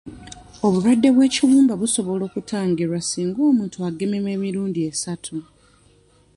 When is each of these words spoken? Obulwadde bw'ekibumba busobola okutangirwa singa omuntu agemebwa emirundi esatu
Obulwadde 0.65 1.09
bw'ekibumba 1.15 1.73
busobola 1.81 2.23
okutangirwa 2.25 2.99
singa 3.09 3.41
omuntu 3.51 3.77
agemebwa 3.87 4.29
emirundi 4.37 4.79
esatu 4.89 5.35